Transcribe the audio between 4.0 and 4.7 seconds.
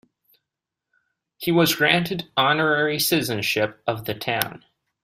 the town.